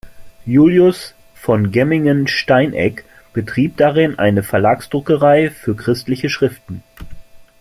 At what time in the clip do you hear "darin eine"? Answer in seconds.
3.77-4.41